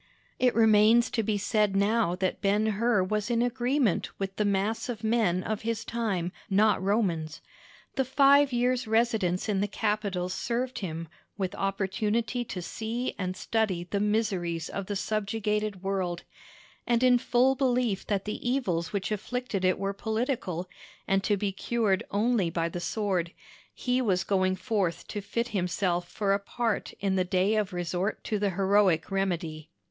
It 0.39 0.55
remains 0.55 1.11
to 1.11 1.21
be 1.21 1.37
said 1.37 1.75
now 1.75 2.15
that 2.15 2.41
Ben 2.41 2.65
Hur 2.65 3.03
was 3.03 3.29
in 3.29 3.43
agreement 3.43 4.09
with 4.17 4.35
the 4.35 4.45
mass 4.45 4.89
of 4.89 5.03
men 5.03 5.43
of 5.43 5.61
his 5.61 5.85
time 5.85 6.31
not 6.49 6.81
Romans. 6.81 7.39
The 7.93 8.03
five 8.03 8.51
years' 8.51 8.87
residence 8.87 9.47
in 9.47 9.61
the 9.61 9.67
capital 9.67 10.27
served 10.27 10.79
him 10.79 11.07
with 11.37 11.53
opportunity 11.53 12.43
to 12.45 12.63
see 12.63 13.13
and 13.19 13.37
study 13.37 13.83
the 13.91 13.99
miseries 13.99 14.69
of 14.69 14.87
the 14.87 14.95
subjugated 14.95 15.83
world; 15.83 16.23
and 16.87 17.03
in 17.03 17.19
full 17.19 17.53
belief 17.53 18.07
that 18.07 18.25
the 18.25 18.49
evils 18.49 18.91
which 18.91 19.11
afflicted 19.11 19.63
it 19.63 19.77
were 19.77 19.93
political, 19.93 20.67
and 21.07 21.23
to 21.25 21.37
be 21.37 21.51
cured 21.51 22.03
only 22.09 22.49
by 22.49 22.69
the 22.69 22.79
sword, 22.79 23.33
he 23.71 24.01
was 24.01 24.23
going 24.23 24.55
forth 24.55 25.07
to 25.09 25.21
fit 25.21 25.49
himself 25.49 26.07
for 26.09 26.33
a 26.33 26.39
part 26.39 26.91
in 27.01 27.17
the 27.17 27.23
day 27.23 27.53
of 27.55 27.71
resort 27.71 28.23
to 28.23 28.39
the 28.39 28.49
heroic 28.49 29.11
remedy. 29.11 29.69